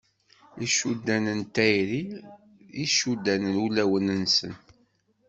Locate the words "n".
1.39-1.41